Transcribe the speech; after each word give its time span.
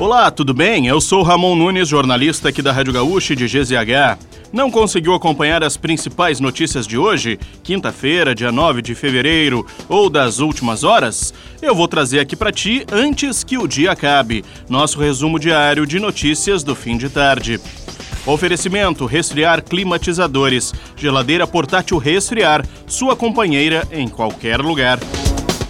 Olá, 0.00 0.30
tudo 0.30 0.54
bem? 0.54 0.86
Eu 0.86 0.98
sou 0.98 1.22
Ramon 1.22 1.54
Nunes, 1.54 1.86
jornalista 1.86 2.48
aqui 2.48 2.62
da 2.62 2.72
Rádio 2.72 2.90
Gaúcha 2.90 3.36
de 3.36 3.44
GZH. 3.46 4.18
Não 4.50 4.70
conseguiu 4.70 5.12
acompanhar 5.12 5.62
as 5.62 5.76
principais 5.76 6.40
notícias 6.40 6.86
de 6.86 6.96
hoje, 6.96 7.38
quinta-feira, 7.62 8.34
dia 8.34 8.50
9 8.50 8.80
de 8.80 8.94
fevereiro, 8.94 9.66
ou 9.90 10.08
das 10.08 10.38
últimas 10.38 10.84
horas? 10.84 11.34
Eu 11.60 11.74
vou 11.74 11.86
trazer 11.86 12.18
aqui 12.18 12.34
para 12.34 12.50
ti 12.50 12.82
antes 12.90 13.44
que 13.44 13.58
o 13.58 13.68
dia 13.68 13.92
acabe, 13.92 14.42
nosso 14.70 14.98
resumo 14.98 15.38
diário 15.38 15.86
de 15.86 16.00
notícias 16.00 16.62
do 16.62 16.74
fim 16.74 16.96
de 16.96 17.10
tarde. 17.10 17.60
Oferecimento: 18.24 19.04
resfriar 19.04 19.62
climatizadores, 19.62 20.72
geladeira 20.96 21.46
portátil 21.46 21.98
resfriar, 21.98 22.64
sua 22.86 23.14
companheira 23.14 23.86
em 23.92 24.08
qualquer 24.08 24.60
lugar. 24.62 24.98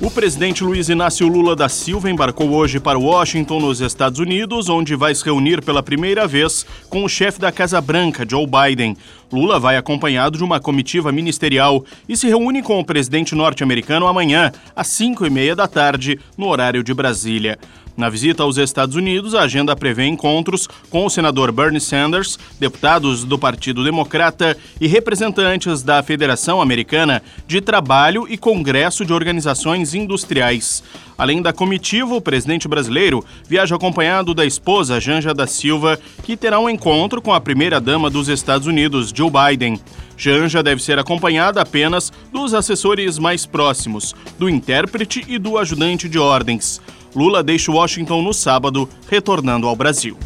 O 0.02 0.10
presidente 0.10 0.64
Luiz 0.64 0.88
Inácio 0.88 1.28
Lula 1.28 1.54
da 1.54 1.68
Silva 1.68 2.10
embarcou 2.10 2.50
hoje 2.52 2.80
para 2.80 2.98
Washington, 2.98 3.60
nos 3.60 3.82
Estados 3.82 4.18
Unidos, 4.18 4.70
onde 4.70 4.96
vai 4.96 5.14
se 5.14 5.22
reunir 5.22 5.62
pela 5.62 5.82
primeira 5.82 6.26
vez 6.26 6.64
com 6.88 7.04
o 7.04 7.08
chefe 7.08 7.38
da 7.38 7.52
Casa 7.52 7.82
Branca, 7.82 8.26
Joe 8.26 8.46
Biden. 8.46 8.96
Lula 9.32 9.58
vai 9.58 9.76
acompanhado 9.76 10.36
de 10.36 10.44
uma 10.44 10.60
comitiva 10.60 11.12
ministerial 11.12 11.84
e 12.08 12.16
se 12.16 12.26
reúne 12.26 12.62
com 12.62 12.78
o 12.78 12.84
presidente 12.84 13.34
norte-americano 13.34 14.06
amanhã, 14.06 14.52
às 14.74 14.88
5 14.88 15.26
e 15.26 15.30
meia 15.30 15.54
da 15.54 15.68
tarde, 15.68 16.18
no 16.36 16.48
horário 16.48 16.82
de 16.82 16.92
Brasília. 16.92 17.58
Na 17.96 18.08
visita 18.08 18.42
aos 18.42 18.56
Estados 18.56 18.96
Unidos, 18.96 19.34
a 19.34 19.42
agenda 19.42 19.76
prevê 19.76 20.06
encontros 20.06 20.66
com 20.88 21.04
o 21.04 21.10
senador 21.10 21.52
Bernie 21.52 21.80
Sanders, 21.80 22.38
deputados 22.58 23.24
do 23.24 23.38
Partido 23.38 23.84
Democrata 23.84 24.56
e 24.80 24.86
representantes 24.86 25.82
da 25.82 26.02
Federação 26.02 26.62
Americana 26.62 27.22
de 27.46 27.60
Trabalho 27.60 28.26
e 28.26 28.38
Congresso 28.38 29.04
de 29.04 29.12
Organizações 29.12 29.92
Industriais. 29.92 30.82
Além 31.18 31.42
da 31.42 31.52
comitiva, 31.52 32.14
o 32.14 32.20
presidente 32.22 32.66
brasileiro 32.66 33.22
viaja 33.46 33.76
acompanhado 33.76 34.32
da 34.32 34.46
esposa 34.46 34.98
Janja 34.98 35.34
da 35.34 35.46
Silva, 35.46 36.00
que 36.22 36.34
terá 36.34 36.58
um 36.58 36.70
encontro 36.70 37.20
com 37.20 37.34
a 37.34 37.40
primeira-dama 37.42 38.08
dos 38.08 38.30
Estados 38.30 38.66
Unidos, 38.66 39.12
Joe 39.20 39.30
Biden. 39.30 39.78
Janja 40.16 40.62
deve 40.62 40.82
ser 40.82 40.98
acompanhada 40.98 41.60
apenas 41.60 42.10
dos 42.32 42.54
assessores 42.54 43.18
mais 43.18 43.44
próximos, 43.44 44.14
do 44.38 44.48
intérprete 44.48 45.22
e 45.28 45.38
do 45.38 45.58
ajudante 45.58 46.08
de 46.08 46.18
ordens. 46.18 46.80
Lula 47.14 47.42
deixa 47.42 47.70
Washington 47.70 48.22
no 48.22 48.32
sábado, 48.32 48.88
retornando 49.10 49.66
ao 49.66 49.76
Brasil. 49.76 50.16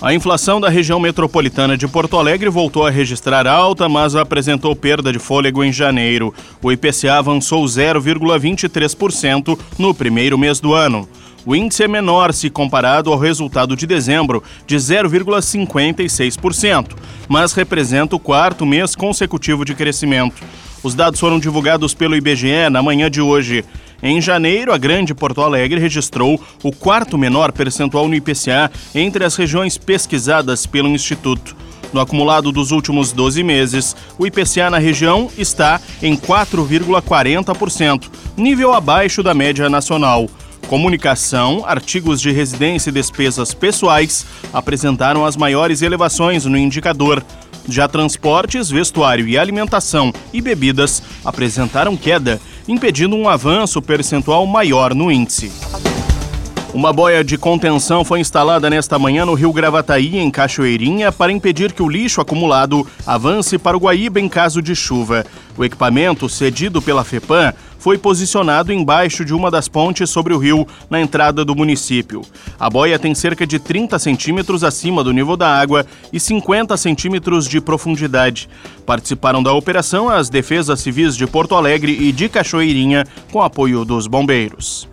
A 0.00 0.14
inflação 0.14 0.58
da 0.58 0.70
região 0.70 0.98
metropolitana 0.98 1.76
de 1.76 1.86
Porto 1.86 2.16
Alegre 2.16 2.48
voltou 2.48 2.86
a 2.86 2.90
registrar 2.90 3.46
alta, 3.46 3.86
mas 3.86 4.16
apresentou 4.16 4.74
perda 4.74 5.12
de 5.12 5.18
fôlego 5.18 5.62
em 5.62 5.70
janeiro. 5.70 6.32
O 6.62 6.72
IPCA 6.72 7.18
avançou 7.18 7.62
0,23% 7.66 9.58
no 9.78 9.92
primeiro 9.92 10.38
mês 10.38 10.58
do 10.58 10.72
ano. 10.72 11.06
O 11.46 11.56
índice 11.56 11.84
é 11.84 11.88
menor 11.88 12.34
se 12.34 12.50
comparado 12.50 13.10
ao 13.10 13.18
resultado 13.18 13.74
de 13.74 13.86
dezembro, 13.86 14.42
de 14.66 14.76
0,56%, 14.76 16.94
mas 17.28 17.54
representa 17.54 18.14
o 18.14 18.20
quarto 18.20 18.66
mês 18.66 18.94
consecutivo 18.94 19.64
de 19.64 19.74
crescimento. 19.74 20.42
Os 20.82 20.94
dados 20.94 21.20
foram 21.20 21.38
divulgados 21.38 21.94
pelo 21.94 22.16
IBGE 22.16 22.68
na 22.70 22.82
manhã 22.82 23.10
de 23.10 23.20
hoje. 23.20 23.64
Em 24.02 24.20
janeiro, 24.20 24.72
a 24.72 24.78
Grande 24.78 25.14
Porto 25.14 25.42
Alegre 25.42 25.80
registrou 25.80 26.40
o 26.62 26.72
quarto 26.72 27.18
menor 27.18 27.52
percentual 27.52 28.08
no 28.08 28.14
IPCA 28.14 28.70
entre 28.94 29.24
as 29.24 29.36
regiões 29.36 29.76
pesquisadas 29.76 30.64
pelo 30.66 30.88
Instituto. 30.88 31.54
No 31.92 32.00
acumulado 32.00 32.52
dos 32.52 32.70
últimos 32.70 33.12
12 33.12 33.42
meses, 33.42 33.96
o 34.18 34.26
IPCA 34.26 34.70
na 34.70 34.78
região 34.78 35.28
está 35.36 35.78
em 36.02 36.16
4,40%, 36.16 38.08
nível 38.36 38.72
abaixo 38.72 39.22
da 39.22 39.34
média 39.34 39.68
nacional. 39.68 40.30
Comunicação, 40.70 41.64
artigos 41.66 42.20
de 42.20 42.30
residência 42.30 42.90
e 42.90 42.92
despesas 42.92 43.52
pessoais 43.52 44.24
apresentaram 44.52 45.26
as 45.26 45.36
maiores 45.36 45.82
elevações 45.82 46.44
no 46.44 46.56
indicador. 46.56 47.24
Já 47.68 47.88
transportes, 47.88 48.70
vestuário 48.70 49.26
e 49.26 49.36
alimentação 49.36 50.12
e 50.32 50.40
bebidas 50.40 51.02
apresentaram 51.24 51.96
queda, 51.96 52.40
impedindo 52.68 53.16
um 53.16 53.28
avanço 53.28 53.82
percentual 53.82 54.46
maior 54.46 54.94
no 54.94 55.10
índice. 55.10 55.50
Uma 56.72 56.92
boia 56.92 57.24
de 57.24 57.36
contenção 57.36 58.04
foi 58.04 58.20
instalada 58.20 58.70
nesta 58.70 58.96
manhã 58.96 59.26
no 59.26 59.34
rio 59.34 59.52
Gravataí, 59.52 60.18
em 60.18 60.30
Cachoeirinha, 60.30 61.10
para 61.10 61.32
impedir 61.32 61.72
que 61.72 61.82
o 61.82 61.88
lixo 61.88 62.20
acumulado 62.20 62.86
avance 63.04 63.58
para 63.58 63.76
o 63.76 63.80
Guaíba 63.80 64.20
em 64.20 64.28
caso 64.28 64.62
de 64.62 64.76
chuva. 64.76 65.26
O 65.58 65.64
equipamento, 65.64 66.28
cedido 66.28 66.80
pela 66.80 67.02
FEPAM, 67.02 67.52
foi 67.80 67.96
posicionado 67.96 68.72
embaixo 68.72 69.24
de 69.24 69.34
uma 69.34 69.50
das 69.50 69.66
pontes 69.66 70.10
sobre 70.10 70.34
o 70.34 70.38
rio, 70.38 70.68
na 70.88 71.00
entrada 71.00 71.44
do 71.44 71.56
município. 71.56 72.20
A 72.58 72.68
boia 72.68 72.98
tem 72.98 73.14
cerca 73.14 73.46
de 73.46 73.58
30 73.58 73.98
centímetros 73.98 74.62
acima 74.62 75.02
do 75.02 75.12
nível 75.12 75.34
da 75.34 75.48
água 75.48 75.86
e 76.12 76.20
50 76.20 76.76
centímetros 76.76 77.48
de 77.48 77.58
profundidade. 77.58 78.48
Participaram 78.84 79.42
da 79.42 79.52
operação 79.54 80.10
as 80.10 80.28
defesas 80.28 80.78
civis 80.80 81.16
de 81.16 81.26
Porto 81.26 81.54
Alegre 81.54 81.96
e 81.98 82.12
de 82.12 82.28
Cachoeirinha, 82.28 83.06
com 83.32 83.42
apoio 83.42 83.82
dos 83.82 84.06
bombeiros. 84.06 84.89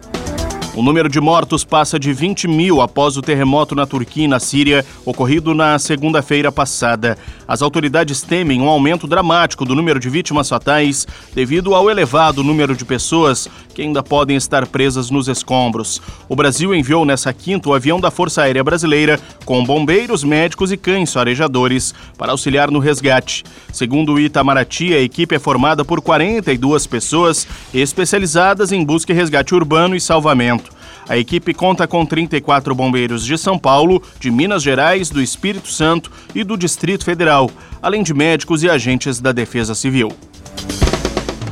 O 0.78 0.84
número 0.84 1.10
de 1.10 1.20
mortos 1.20 1.64
passa 1.64 1.98
de 2.00 2.14
20 2.14 2.48
mil 2.48 2.82
após 2.82 3.18
o 3.18 3.22
terremoto 3.24 3.74
na 3.74 3.88
Turquia 3.88 4.26
e 4.26 4.28
na 4.28 4.40
Síria, 4.40 4.86
ocorrido 5.04 5.56
na 5.56 5.80
segunda-feira 5.80 6.52
passada. 6.52 7.18
As 7.48 7.64
autoridades 7.64 8.22
temem 8.22 8.62
um 8.62 8.70
aumento 8.70 9.08
dramático 9.08 9.66
do 9.66 9.74
número 9.74 10.00
de 10.00 10.08
vítimas 10.08 10.48
fatais 10.48 11.08
devido 11.34 11.74
ao 11.74 11.90
elevado 11.90 12.44
número 12.44 12.76
de 12.76 12.86
pessoas 12.86 13.50
que 13.74 13.82
ainda 13.82 14.04
podem 14.04 14.38
estar 14.38 14.68
presas 14.68 15.10
nos 15.10 15.28
escombros. 15.28 16.00
O 16.30 16.36
Brasil 16.36 16.76
enviou 16.76 17.06
nessa 17.06 17.34
quinta 17.34 17.70
o 17.70 17.74
avião 17.74 18.00
da 18.00 18.12
Força 18.12 18.44
Aérea 18.44 18.64
Brasileira 18.64 19.20
com 19.46 19.64
bombeiros, 19.64 20.24
médicos 20.24 20.72
e 20.72 20.78
cães 20.78 21.12
farejadores 21.12 21.92
para 22.20 22.34
auxiliar 22.34 22.70
no 22.70 22.78
resgate. 22.78 23.44
Segundo 23.74 24.14
o 24.14 24.20
Itamaraty, 24.20 24.94
a 24.94 25.00
equipe 25.00 25.34
é 25.34 25.40
formada 25.40 25.84
por 25.84 26.02
42 26.02 26.86
pessoas 26.86 27.48
especializadas 27.74 28.72
em 28.72 28.84
busca 28.84 29.12
e 29.12 29.16
resgate 29.16 29.56
urbano 29.56 29.96
e 29.96 30.02
salvamento. 30.02 30.67
A 31.10 31.18
equipe 31.18 31.54
conta 31.54 31.88
com 31.88 32.06
34 32.06 32.76
bombeiros 32.76 33.26
de 33.26 33.38
São 33.38 33.58
Paulo, 33.58 34.04
de 34.20 34.30
Minas 34.30 34.62
Gerais, 34.62 35.10
do 35.10 35.22
Espírito 35.22 35.70
Santo 35.70 36.12
e 36.36 36.44
do 36.44 36.58
Distrito 36.58 37.06
Federal, 37.06 37.50
além 37.82 38.04
de 38.04 38.14
médicos 38.14 38.62
e 38.62 38.70
agentes 38.70 39.22
da 39.22 39.32
Defesa 39.32 39.74
Civil. 39.74 40.12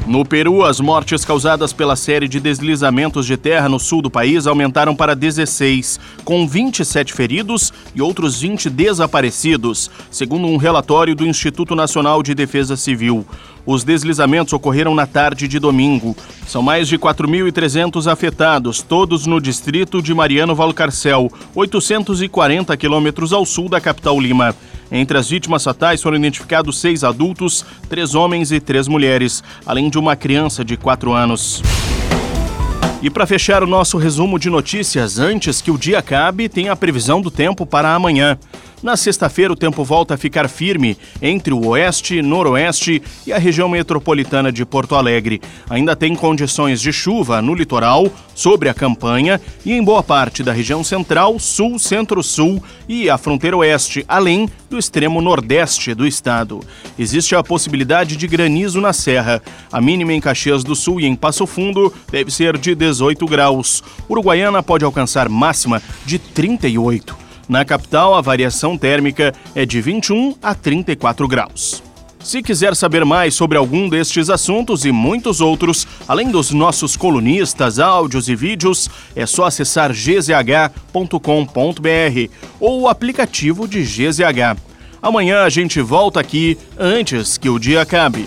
No 0.06 0.24
Peru, 0.24 0.64
as 0.64 0.80
mortes 0.80 1.26
causadas 1.26 1.74
pela 1.74 1.96
série 1.96 2.28
de 2.28 2.40
deslizamentos 2.40 3.26
de 3.26 3.36
terra 3.36 3.68
no 3.68 3.80
sul 3.80 4.04
do 4.04 4.10
país 4.10 4.46
aumentaram 4.46 4.96
para 4.96 5.16
16, 5.16 6.00
com 6.24 6.48
27 6.48 7.12
feridos 7.12 7.74
e 7.96 8.04
outros 8.04 8.40
20 8.40 8.70
desaparecidos, 8.70 9.90
segundo 10.12 10.46
um 10.46 10.58
relatório 10.58 11.16
do 11.16 11.26
Instituto 11.26 11.76
Nacional 11.76 12.22
de 12.22 12.36
Defesa 12.36 12.78
Civil. 12.78 13.26
Os 13.66 13.84
deslizamentos 13.84 14.54
ocorreram 14.54 14.94
na 14.94 15.08
tarde 15.08 15.48
de 15.48 15.58
domingo. 15.58 16.16
São 16.46 16.62
mais 16.62 16.88
de 16.88 17.00
4.300 17.00 18.06
afetados, 18.06 18.84
todos 18.84 19.26
no 19.26 19.42
distrito 19.42 20.04
de 20.04 20.14
Mariano 20.14 20.54
Valcarcel, 20.54 21.32
840 21.56 22.78
quilômetros 22.78 23.34
ao 23.34 23.44
sul 23.44 23.68
da 23.68 23.82
capital 23.82 24.22
Lima. 24.22 24.56
Entre 24.92 25.18
as 25.18 25.30
vítimas 25.30 25.64
fatais 25.64 26.02
foram 26.02 26.18
identificados 26.18 26.80
seis 26.80 27.04
adultos, 27.04 27.66
três 27.90 28.16
homens 28.16 28.52
e 28.52 28.60
três 28.60 28.88
mulheres, 28.88 29.44
além 29.66 29.90
de 29.90 29.98
uma 29.98 30.16
criança 30.16 30.64
de 30.64 30.78
quatro 30.78 31.14
anos. 31.14 31.62
E 33.02 33.10
para 33.10 33.28
fechar 33.28 33.62
o 33.62 33.68
nosso 33.68 33.98
resumo 33.98 34.40
de 34.40 34.50
notícias, 34.50 35.20
antes 35.20 35.62
que 35.62 35.70
o 35.70 35.78
dia 35.78 36.00
acabe, 36.00 36.50
tem 36.50 36.70
a 36.70 36.76
previsão 36.76 37.22
do 37.22 37.30
tempo 37.30 37.66
para 37.66 37.94
amanhã. 37.94 38.38
Na 38.86 38.96
sexta-feira, 38.96 39.52
o 39.52 39.56
tempo 39.56 39.84
volta 39.84 40.14
a 40.14 40.18
ficar 40.18 40.48
firme 40.48 40.96
entre 41.20 41.52
o 41.52 41.70
oeste, 41.70 42.22
noroeste 42.22 43.02
e 43.26 43.34
a 43.34 43.40
região 43.40 43.68
metropolitana 43.68 44.52
de 44.52 44.64
Porto 44.64 44.94
Alegre. 44.94 45.42
Ainda 45.68 45.96
tem 45.96 46.16
condições 46.16 46.80
de 46.80 46.94
chuva 46.94 47.42
no 47.42 47.56
litoral, 47.56 48.12
sobre 48.36 48.70
a 48.70 48.76
campanha 48.76 49.42
e 49.66 49.74
em 49.74 49.84
boa 49.84 50.04
parte 50.04 50.44
da 50.44 50.54
região 50.54 50.84
central, 50.84 51.40
sul, 51.40 51.80
centro-sul 51.80 52.62
e 52.88 53.10
a 53.10 53.18
fronteira 53.18 53.58
oeste, 53.58 54.06
além 54.08 54.48
do 54.70 54.78
extremo 54.78 55.20
nordeste 55.20 55.96
do 55.96 56.06
estado. 56.06 56.60
Existe 57.00 57.36
a 57.36 57.44
possibilidade 57.44 58.16
de 58.16 58.28
granizo 58.28 58.80
na 58.80 58.94
serra. 58.94 59.42
A 59.72 59.82
mínima 59.82 60.14
em 60.14 60.22
Caxias 60.22 60.64
do 60.64 60.76
Sul 60.76 61.02
e 61.02 61.08
em 61.08 61.16
Passo 61.16 61.48
Fundo 61.48 61.92
deve 62.12 62.30
ser 62.30 62.56
de 62.56 62.76
18 62.76 63.26
graus. 63.26 63.82
Uruguaiana 64.08 64.62
pode 64.62 64.86
alcançar 64.86 65.28
máxima 65.28 65.82
de 66.06 66.20
38. 66.20 67.25
Na 67.48 67.64
capital, 67.64 68.16
a 68.16 68.22
variação 68.22 68.78
térmica 68.78 69.34
é 69.54 69.66
de 69.66 69.80
21 69.82 70.36
a 70.42 70.56
34 70.56 71.28
graus. 71.28 71.84
Se 72.26 72.42
quiser 72.42 72.76
saber 72.76 73.06
mais 73.06 73.36
sobre 73.36 73.56
algum 73.56 73.88
destes 73.88 74.32
assuntos 74.32 74.84
e 74.84 74.92
muitos 74.92 75.42
outros, 75.42 75.88
além 76.08 76.32
dos 76.32 76.50
nossos 76.50 76.98
colunistas, 76.98 77.78
áudios 77.78 78.28
e 78.28 78.36
vídeos, 78.36 78.90
é 79.16 79.28
só 79.28 79.46
acessar 79.46 79.92
gzh.com.br 79.94 81.12
ou 82.60 82.82
o 82.82 82.88
aplicativo 82.88 83.68
de 83.68 83.84
GZH. 83.84 84.60
Amanhã 85.00 85.44
a 85.44 85.50
gente 85.50 85.80
volta 85.82 86.20
aqui 86.20 86.58
antes 86.80 87.38
que 87.38 87.48
o 87.48 87.60
dia 87.60 87.82
acabe. 87.82 88.26